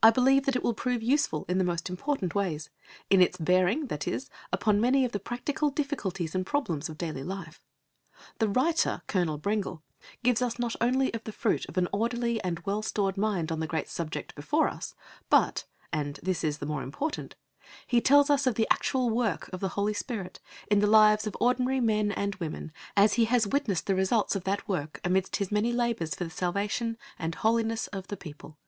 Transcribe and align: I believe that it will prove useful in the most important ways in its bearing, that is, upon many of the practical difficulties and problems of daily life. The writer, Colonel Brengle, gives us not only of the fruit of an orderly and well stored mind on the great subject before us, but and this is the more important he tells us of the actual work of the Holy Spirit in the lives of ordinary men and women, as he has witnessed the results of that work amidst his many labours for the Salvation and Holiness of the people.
I 0.00 0.10
believe 0.10 0.46
that 0.46 0.54
it 0.54 0.62
will 0.62 0.74
prove 0.74 1.02
useful 1.02 1.44
in 1.48 1.58
the 1.58 1.64
most 1.64 1.90
important 1.90 2.36
ways 2.36 2.70
in 3.10 3.20
its 3.20 3.36
bearing, 3.36 3.86
that 3.86 4.06
is, 4.06 4.30
upon 4.52 4.80
many 4.80 5.04
of 5.04 5.10
the 5.10 5.18
practical 5.18 5.70
difficulties 5.70 6.36
and 6.36 6.46
problems 6.46 6.88
of 6.88 6.96
daily 6.96 7.24
life. 7.24 7.60
The 8.38 8.48
writer, 8.48 9.02
Colonel 9.08 9.40
Brengle, 9.40 9.82
gives 10.22 10.40
us 10.40 10.60
not 10.60 10.76
only 10.80 11.12
of 11.14 11.24
the 11.24 11.32
fruit 11.32 11.66
of 11.68 11.76
an 11.76 11.88
orderly 11.90 12.40
and 12.44 12.60
well 12.64 12.80
stored 12.80 13.16
mind 13.16 13.50
on 13.50 13.58
the 13.58 13.66
great 13.66 13.88
subject 13.88 14.36
before 14.36 14.68
us, 14.68 14.94
but 15.30 15.64
and 15.92 16.20
this 16.22 16.44
is 16.44 16.58
the 16.58 16.64
more 16.66 16.84
important 16.84 17.34
he 17.88 18.00
tells 18.00 18.30
us 18.30 18.46
of 18.46 18.54
the 18.54 18.68
actual 18.70 19.10
work 19.10 19.50
of 19.52 19.58
the 19.58 19.70
Holy 19.70 19.94
Spirit 19.94 20.38
in 20.70 20.78
the 20.78 20.86
lives 20.86 21.26
of 21.26 21.36
ordinary 21.40 21.80
men 21.80 22.12
and 22.12 22.36
women, 22.36 22.70
as 22.96 23.14
he 23.14 23.24
has 23.24 23.48
witnessed 23.48 23.86
the 23.86 23.96
results 23.96 24.36
of 24.36 24.44
that 24.44 24.68
work 24.68 25.00
amidst 25.02 25.34
his 25.42 25.50
many 25.50 25.72
labours 25.72 26.14
for 26.14 26.22
the 26.22 26.30
Salvation 26.30 26.96
and 27.18 27.34
Holiness 27.34 27.88
of 27.88 28.06
the 28.06 28.16
people. 28.16 28.58